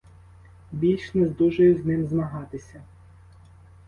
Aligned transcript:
Більш 0.71 1.13
не 1.13 1.27
здужаю 1.27 1.77
з 1.81 1.85
ним 1.85 2.07
змагатися. 2.07 2.83